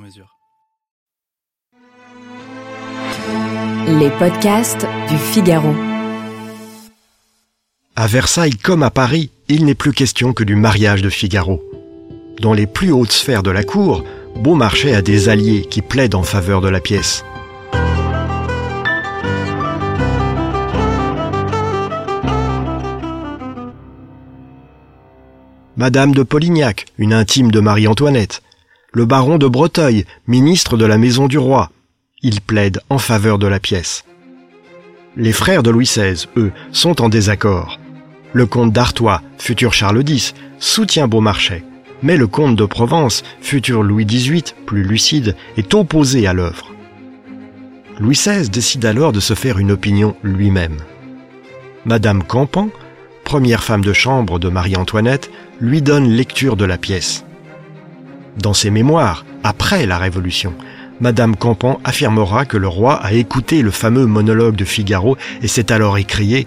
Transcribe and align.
mesure. 0.00 0.36
Les 3.86 4.10
podcasts 4.18 4.86
du 5.08 5.16
Figaro. 5.16 5.74
À 7.96 8.06
Versailles 8.06 8.56
comme 8.56 8.82
à 8.82 8.90
Paris, 8.90 9.30
il 9.48 9.64
n'est 9.64 9.74
plus 9.74 9.92
question 9.92 10.32
que 10.32 10.44
du 10.44 10.56
mariage 10.56 11.02
de 11.02 11.10
Figaro. 11.10 11.62
Dans 12.40 12.54
les 12.54 12.66
plus 12.66 12.92
hautes 12.92 13.12
sphères 13.12 13.42
de 13.42 13.50
la 13.50 13.64
cour, 13.64 14.04
Beaumarchais 14.36 14.94
a 14.94 15.02
des 15.02 15.28
alliés 15.28 15.66
qui 15.68 15.82
plaident 15.82 16.14
en 16.14 16.22
faveur 16.22 16.60
de 16.60 16.68
la 16.68 16.80
pièce. 16.80 17.24
Madame 25.76 26.14
de 26.14 26.22
Polignac, 26.22 26.86
une 26.98 27.14
intime 27.14 27.50
de 27.50 27.60
Marie-Antoinette. 27.60 28.42
Le 28.92 29.04
baron 29.04 29.38
de 29.38 29.46
Breteuil, 29.46 30.04
ministre 30.26 30.76
de 30.76 30.84
la 30.84 30.98
Maison 30.98 31.28
du 31.28 31.38
Roi. 31.38 31.70
Ils 32.22 32.40
plaident 32.40 32.80
en 32.90 32.98
faveur 32.98 33.38
de 33.38 33.46
la 33.46 33.60
pièce. 33.60 34.04
Les 35.16 35.32
frères 35.32 35.62
de 35.62 35.70
Louis 35.70 35.84
XVI, 35.84 36.26
eux, 36.36 36.50
sont 36.72 37.00
en 37.00 37.08
désaccord. 37.08 37.78
Le 38.32 38.46
comte 38.46 38.72
d'Artois, 38.72 39.22
futur 39.38 39.74
Charles 39.74 40.02
X, 40.08 40.34
soutient 40.58 41.06
Beaumarchais, 41.06 41.62
mais 42.02 42.16
le 42.16 42.26
comte 42.26 42.56
de 42.56 42.64
Provence, 42.64 43.22
futur 43.40 43.84
Louis 43.84 44.06
XVIII, 44.06 44.54
plus 44.66 44.82
lucide, 44.82 45.36
est 45.56 45.72
opposé 45.72 46.26
à 46.26 46.32
l'œuvre. 46.32 46.72
Louis 48.00 48.16
XVI 48.16 48.48
décide 48.48 48.86
alors 48.86 49.12
de 49.12 49.20
se 49.20 49.34
faire 49.34 49.58
une 49.58 49.70
opinion 49.70 50.16
lui-même. 50.24 50.78
Madame 51.84 52.24
Campan, 52.24 52.70
première 53.22 53.62
femme 53.62 53.84
de 53.84 53.92
chambre 53.92 54.40
de 54.40 54.48
Marie-Antoinette, 54.48 55.30
lui 55.60 55.80
donne 55.80 56.08
lecture 56.08 56.56
de 56.56 56.64
la 56.64 56.76
pièce. 56.76 57.24
Dans 58.40 58.54
ses 58.54 58.70
mémoires, 58.70 59.26
après 59.44 59.84
la 59.84 59.98
Révolution, 59.98 60.54
Madame 61.00 61.36
Campan 61.36 61.78
affirmera 61.84 62.46
que 62.46 62.56
le 62.56 62.68
roi 62.68 62.94
a 62.94 63.12
écouté 63.12 63.60
le 63.60 63.70
fameux 63.70 64.06
monologue 64.06 64.56
de 64.56 64.64
Figaro 64.64 65.18
et 65.42 65.48
s'est 65.48 65.70
alors 65.70 65.98
écrié 65.98 66.46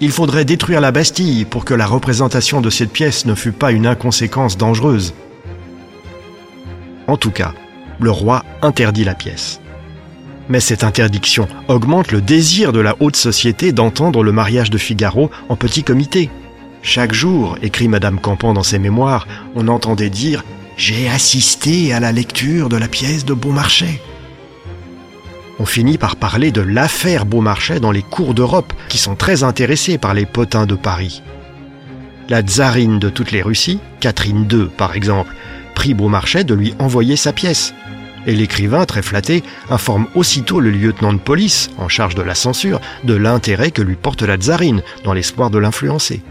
Il 0.00 0.10
faudrait 0.10 0.44
détruire 0.44 0.82
la 0.82 0.92
Bastille 0.92 1.46
pour 1.46 1.64
que 1.64 1.72
la 1.72 1.86
représentation 1.86 2.60
de 2.60 2.68
cette 2.68 2.92
pièce 2.92 3.24
ne 3.24 3.34
fût 3.34 3.52
pas 3.52 3.72
une 3.72 3.86
inconséquence 3.86 4.58
dangereuse. 4.58 5.14
En 7.06 7.16
tout 7.16 7.30
cas, 7.30 7.54
le 7.98 8.10
roi 8.10 8.44
interdit 8.60 9.04
la 9.04 9.14
pièce. 9.14 9.60
Mais 10.50 10.60
cette 10.60 10.84
interdiction 10.84 11.48
augmente 11.68 12.12
le 12.12 12.20
désir 12.20 12.72
de 12.72 12.80
la 12.80 12.96
haute 13.00 13.16
société 13.16 13.72
d'entendre 13.72 14.22
le 14.22 14.32
mariage 14.32 14.68
de 14.68 14.78
Figaro 14.78 15.30
en 15.48 15.56
petit 15.56 15.84
comité. 15.84 16.28
Chaque 16.82 17.14
jour, 17.14 17.56
écrit 17.62 17.88
Madame 17.88 18.20
Campan 18.20 18.52
dans 18.52 18.62
ses 18.62 18.78
mémoires, 18.78 19.26
on 19.54 19.68
entendait 19.68 20.10
dire 20.10 20.44
J'ai 20.80 21.10
assisté 21.10 21.92
à 21.92 22.00
la 22.00 22.10
lecture 22.10 22.70
de 22.70 22.78
la 22.78 22.88
pièce 22.88 23.26
de 23.26 23.34
Beaumarchais. 23.34 24.00
On 25.58 25.66
finit 25.66 25.98
par 25.98 26.16
parler 26.16 26.52
de 26.52 26.62
l'affaire 26.62 27.26
Beaumarchais 27.26 27.80
dans 27.80 27.90
les 27.90 28.00
cours 28.00 28.32
d'Europe, 28.32 28.72
qui 28.88 28.96
sont 28.96 29.14
très 29.14 29.42
intéressés 29.42 29.98
par 29.98 30.14
les 30.14 30.24
potins 30.24 30.64
de 30.64 30.74
Paris. 30.74 31.22
La 32.30 32.40
tsarine 32.40 32.98
de 32.98 33.10
toutes 33.10 33.30
les 33.30 33.42
Russies, 33.42 33.78
Catherine 34.00 34.48
II 34.50 34.70
par 34.74 34.94
exemple, 34.96 35.34
prie 35.74 35.92
Beaumarchais 35.92 36.44
de 36.44 36.54
lui 36.54 36.74
envoyer 36.78 37.16
sa 37.16 37.34
pièce. 37.34 37.74
Et 38.26 38.34
l'écrivain, 38.34 38.86
très 38.86 39.02
flatté, 39.02 39.42
informe 39.68 40.06
aussitôt 40.14 40.60
le 40.60 40.70
lieutenant 40.70 41.12
de 41.12 41.18
police, 41.18 41.68
en 41.76 41.88
charge 41.88 42.14
de 42.14 42.22
la 42.22 42.34
censure, 42.34 42.80
de 43.04 43.12
l'intérêt 43.12 43.70
que 43.70 43.82
lui 43.82 43.96
porte 43.96 44.22
la 44.22 44.38
tsarine, 44.38 44.82
dans 45.04 45.12
l'espoir 45.12 45.50
de 45.50 45.58
l'influencer. 45.58 46.22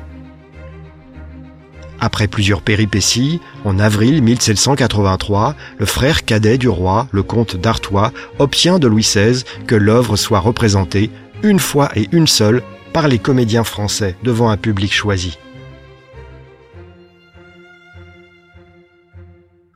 Après 2.01 2.27
plusieurs 2.27 2.61
péripéties, 2.61 3.41
en 3.65 3.77
avril 3.77 4.21
1783, 4.23 5.55
le 5.77 5.85
frère 5.85 6.23
cadet 6.23 6.57
du 6.57 6.69
roi, 6.69 7.07
le 7.11 7.23
comte 7.23 7.57
d'Artois, 7.57 8.13
obtient 8.39 8.79
de 8.79 8.87
Louis 8.87 9.03
XVI 9.03 9.43
que 9.67 9.75
l'œuvre 9.75 10.15
soit 10.15 10.39
représentée, 10.39 11.09
une 11.43 11.59
fois 11.59 11.89
et 11.95 12.07
une 12.11 12.27
seule, 12.27 12.63
par 12.93 13.07
les 13.07 13.19
comédiens 13.19 13.63
français 13.63 14.15
devant 14.23 14.49
un 14.49 14.57
public 14.57 14.93
choisi. 14.93 15.37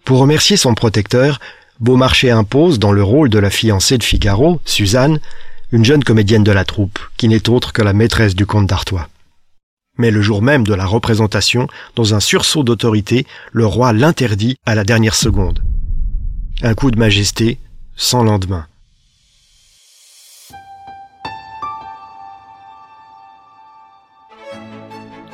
Pour 0.06 0.20
remercier 0.20 0.58
son 0.58 0.74
protecteur, 0.74 1.40
Beaumarchais 1.80 2.32
impose, 2.32 2.80
dans 2.80 2.92
le 2.92 3.04
rôle 3.04 3.30
de 3.30 3.40
la 3.40 3.50
fiancée 3.50 3.98
de 3.98 4.04
Figaro, 4.04 4.60
Suzanne, 4.66 5.20
une 5.72 5.86
jeune 5.86 6.04
comédienne 6.04 6.44
de 6.44 6.52
la 6.52 6.66
troupe, 6.66 7.00
qui 7.18 7.28
n'est 7.28 7.50
autre 7.50 7.74
que 7.74 7.82
la 7.82 7.94
maîtresse 7.94 8.36
du 8.36 8.46
comte 8.46 8.68
d'Artois. 8.68 9.10
Mais 9.98 10.10
le 10.10 10.22
jour 10.22 10.42
même 10.42 10.66
de 10.66 10.74
la 10.74 10.86
représentation, 10.86 11.68
dans 11.96 12.16
un 12.16 12.20
sursaut 12.20 12.64
d'autorité, 12.64 13.28
le 13.52 13.66
roi 13.66 13.94
l'interdit 13.94 14.58
à 14.66 14.74
la 14.74 14.84
dernière 14.84 15.16
seconde. 15.16 15.64
Un 16.64 16.74
coup 16.74 16.90
de 16.90 16.98
majesté 16.98 17.60
sans 17.96 18.24
lendemain. 18.24 18.66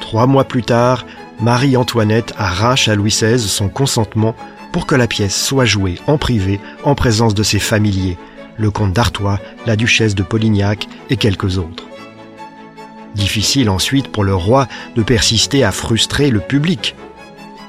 Trois 0.01 0.27
mois 0.27 0.43
plus 0.43 0.63
tard, 0.63 1.05
Marie-Antoinette 1.39 2.33
arrache 2.37 2.89
à 2.89 2.95
Louis 2.95 3.11
XVI 3.11 3.39
son 3.39 3.69
consentement 3.69 4.35
pour 4.73 4.87
que 4.87 4.95
la 4.95 5.07
pièce 5.07 5.41
soit 5.41 5.65
jouée 5.65 5.99
en 6.07 6.17
privé 6.17 6.59
en 6.83 6.95
présence 6.95 7.33
de 7.33 7.43
ses 7.43 7.59
familiers, 7.59 8.17
le 8.57 8.71
comte 8.71 8.91
d'Artois, 8.91 9.39
la 9.65 9.77
duchesse 9.77 10.15
de 10.15 10.23
Polignac 10.23 10.87
et 11.09 11.15
quelques 11.15 11.57
autres. 11.57 11.83
Difficile 13.15 13.69
ensuite 13.69 14.07
pour 14.09 14.23
le 14.23 14.35
roi 14.35 14.67
de 14.95 15.03
persister 15.03 15.63
à 15.63 15.71
frustrer 15.71 16.29
le 16.29 16.39
public. 16.39 16.95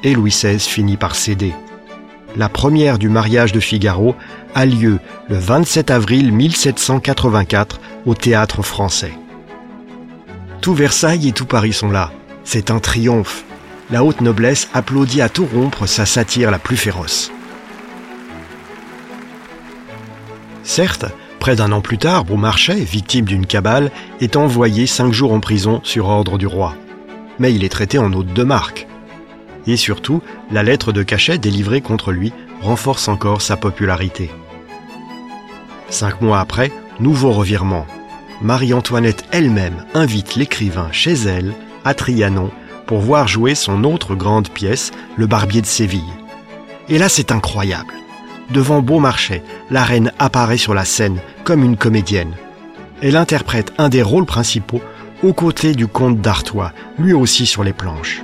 Et 0.02 0.14
Louis 0.14 0.30
XVI 0.30 0.58
finit 0.58 0.96
par 0.96 1.14
céder. 1.14 1.54
La 2.36 2.48
première 2.48 2.98
du 2.98 3.08
mariage 3.08 3.52
de 3.52 3.60
Figaro 3.60 4.14
a 4.54 4.66
lieu 4.66 4.98
le 5.28 5.36
27 5.36 5.90
avril 5.90 6.32
1784 6.32 7.80
au 8.06 8.14
théâtre 8.14 8.62
français. 8.62 9.12
Tout 10.60 10.74
Versailles 10.74 11.28
et 11.28 11.32
tout 11.32 11.46
Paris 11.46 11.72
sont 11.72 11.90
là. 11.90 12.12
C'est 12.44 12.70
un 12.70 12.78
triomphe. 12.78 13.44
La 13.90 14.04
haute 14.04 14.20
noblesse 14.20 14.68
applaudit 14.74 15.22
à 15.22 15.28
tout 15.28 15.48
rompre 15.52 15.86
sa 15.86 16.06
satire 16.06 16.50
la 16.50 16.58
plus 16.58 16.76
féroce. 16.76 17.32
Certes, 20.62 21.06
Près 21.40 21.56
d'un 21.56 21.72
an 21.72 21.80
plus 21.80 21.96
tard, 21.96 22.26
Beaumarchais, 22.26 22.84
victime 22.84 23.24
d'une 23.24 23.46
cabale, 23.46 23.90
est 24.20 24.36
envoyé 24.36 24.86
cinq 24.86 25.14
jours 25.14 25.32
en 25.32 25.40
prison 25.40 25.80
sur 25.82 26.06
ordre 26.06 26.36
du 26.36 26.46
roi. 26.46 26.74
Mais 27.38 27.54
il 27.54 27.64
est 27.64 27.70
traité 27.70 27.98
en 27.98 28.12
hôte 28.12 28.34
de 28.34 28.44
marque. 28.44 28.86
Et 29.66 29.78
surtout, 29.78 30.20
la 30.50 30.62
lettre 30.62 30.92
de 30.92 31.02
cachet 31.02 31.38
délivrée 31.38 31.80
contre 31.80 32.12
lui 32.12 32.34
renforce 32.60 33.08
encore 33.08 33.40
sa 33.40 33.56
popularité. 33.56 34.30
Cinq 35.88 36.20
mois 36.20 36.40
après, 36.40 36.70
nouveau 37.00 37.32
revirement. 37.32 37.86
Marie-Antoinette 38.42 39.24
elle-même 39.32 39.86
invite 39.94 40.36
l'écrivain 40.36 40.88
chez 40.92 41.14
elle, 41.14 41.54
à 41.86 41.94
Trianon, 41.94 42.50
pour 42.86 43.00
voir 43.00 43.28
jouer 43.28 43.54
son 43.54 43.84
autre 43.84 44.14
grande 44.14 44.50
pièce, 44.50 44.90
Le 45.16 45.26
Barbier 45.26 45.62
de 45.62 45.66
Séville. 45.66 46.02
Et 46.90 46.98
là, 46.98 47.08
c'est 47.08 47.32
incroyable 47.32 47.94
devant 48.50 48.82
Beaumarchais, 48.82 49.42
la 49.70 49.84
reine 49.84 50.12
apparaît 50.18 50.56
sur 50.56 50.74
la 50.74 50.84
scène 50.84 51.20
comme 51.44 51.64
une 51.64 51.76
comédienne. 51.76 52.34
Elle 53.02 53.16
interprète 53.16 53.72
un 53.78 53.88
des 53.88 54.02
rôles 54.02 54.26
principaux 54.26 54.82
aux 55.22 55.32
côtés 55.32 55.74
du 55.74 55.86
comte 55.86 56.20
d'Artois, 56.20 56.72
lui 56.98 57.12
aussi 57.12 57.46
sur 57.46 57.64
les 57.64 57.72
planches. 57.72 58.22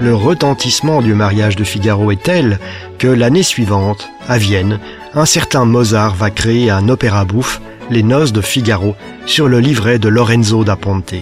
Le 0.00 0.14
retentissement 0.14 1.02
du 1.02 1.14
mariage 1.14 1.56
de 1.56 1.64
Figaro 1.64 2.10
est 2.10 2.22
tel 2.22 2.58
que 2.98 3.06
l'année 3.06 3.42
suivante, 3.42 4.08
à 4.28 4.38
Vienne, 4.38 4.80
un 5.14 5.24
certain 5.24 5.64
Mozart 5.64 6.14
va 6.14 6.30
créer 6.30 6.70
un 6.70 6.88
opéra 6.88 7.24
bouffe, 7.24 7.60
Les 7.90 8.02
Noces 8.02 8.32
de 8.32 8.40
Figaro, 8.40 8.96
sur 9.24 9.48
le 9.48 9.60
livret 9.60 9.98
de 9.98 10.08
Lorenzo 10.08 10.64
da 10.64 10.76
Ponte. 10.76 11.14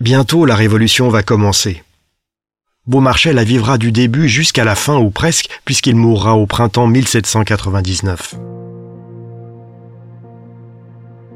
Bientôt 0.00 0.44
la 0.44 0.54
révolution 0.54 1.08
va 1.08 1.22
commencer. 1.22 1.82
Beaumarchais 2.88 3.34
la 3.34 3.44
vivra 3.44 3.76
du 3.76 3.92
début 3.92 4.30
jusqu'à 4.30 4.64
la 4.64 4.74
fin 4.74 4.96
ou 4.96 5.10
presque, 5.10 5.50
puisqu'il 5.66 5.94
mourra 5.94 6.36
au 6.36 6.46
printemps 6.46 6.86
1799. 6.86 8.36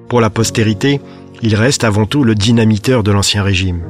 Pour 0.08 0.22
la 0.22 0.30
postérité, 0.30 1.02
il 1.42 1.54
reste 1.54 1.84
avant 1.84 2.06
tout 2.06 2.24
le 2.24 2.34
dynamiteur 2.34 3.02
de 3.02 3.10
l'Ancien 3.10 3.42
Régime. 3.42 3.82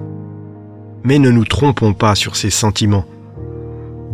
Mais 1.04 1.20
ne 1.20 1.30
nous 1.30 1.44
trompons 1.44 1.94
pas 1.94 2.16
sur 2.16 2.34
ses 2.34 2.50
sentiments. 2.50 3.04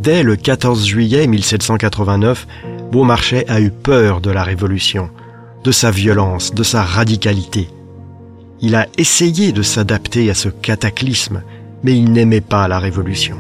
Dès 0.03 0.23
le 0.23 0.37
14 0.37 0.85
juillet 0.87 1.27
1789, 1.27 2.47
Beaumarchais 2.93 3.47
a 3.49 3.63
eu 3.63 3.71
peur 3.71 4.21
de 4.21 4.31
la 4.31 4.43
Révolution, 4.43 5.09
de 5.65 5.73
sa 5.73 5.91
violence, 5.91 6.53
de 6.53 6.63
sa 6.63 6.83
radicalité. 6.83 7.71
Il 8.61 8.75
a 8.75 8.89
essayé 8.99 9.53
de 9.53 9.63
s'adapter 9.63 10.29
à 10.29 10.35
ce 10.35 10.51
cataclysme, 10.51 11.43
mais 11.83 11.97
il 11.97 12.13
n'aimait 12.13 12.41
pas 12.41 12.69
la 12.69 12.79
Révolution. 12.79 13.37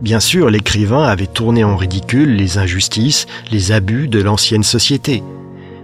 Bien 0.00 0.20
sûr, 0.20 0.48
l'écrivain 0.48 1.04
avait 1.04 1.26
tourné 1.26 1.64
en 1.64 1.76
ridicule 1.76 2.36
les 2.36 2.58
injustices, 2.58 3.26
les 3.50 3.72
abus 3.72 4.06
de 4.06 4.22
l'ancienne 4.22 4.62
société. 4.62 5.22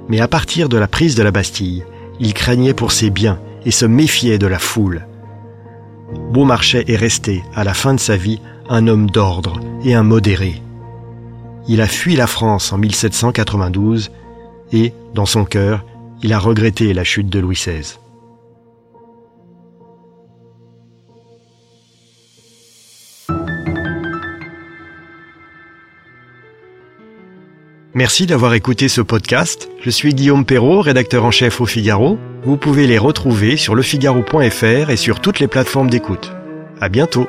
Mais 0.08 0.20
à 0.20 0.28
partir 0.28 0.68
de 0.68 0.76
la 0.76 0.86
prise 0.86 1.16
de 1.16 1.22
la 1.22 1.32
Bastille, 1.32 1.84
il 2.20 2.32
craignait 2.32 2.74
pour 2.74 2.92
ses 2.92 3.10
biens 3.10 3.40
et 3.64 3.72
se 3.72 3.86
méfiait 3.86 4.38
de 4.38 4.46
la 4.46 4.58
foule. 4.58 5.06
Beaumarchais 6.32 6.84
est 6.86 6.96
resté, 6.96 7.42
à 7.54 7.64
la 7.64 7.74
fin 7.74 7.94
de 7.94 8.00
sa 8.00 8.16
vie, 8.16 8.40
un 8.68 8.86
homme 8.86 9.10
d'ordre 9.10 9.58
et 9.84 9.94
un 9.94 10.04
modéré. 10.04 10.62
Il 11.66 11.80
a 11.80 11.86
fui 11.86 12.14
la 12.14 12.26
France 12.26 12.72
en 12.72 12.78
1792 12.78 14.10
et, 14.72 14.92
dans 15.14 15.26
son 15.26 15.44
cœur, 15.44 15.84
il 16.22 16.32
a 16.32 16.38
regretté 16.38 16.92
la 16.92 17.04
chute 17.04 17.28
de 17.28 17.40
Louis 17.40 17.56
XVI. 17.56 17.96
Merci 27.96 28.26
d'avoir 28.26 28.54
écouté 28.54 28.88
ce 28.88 29.00
podcast. 29.00 29.70
Je 29.80 29.88
suis 29.88 30.14
Guillaume 30.14 30.44
Perrault, 30.44 30.80
rédacteur 30.80 31.24
en 31.24 31.30
chef 31.30 31.60
au 31.60 31.66
Figaro. 31.66 32.18
Vous 32.42 32.56
pouvez 32.56 32.88
les 32.88 32.98
retrouver 32.98 33.56
sur 33.56 33.76
lefigaro.fr 33.76 34.90
et 34.90 34.96
sur 34.96 35.20
toutes 35.20 35.38
les 35.38 35.46
plateformes 35.46 35.88
d'écoute. 35.88 36.32
À 36.80 36.88
bientôt. 36.88 37.28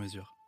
mesure. 0.01 0.40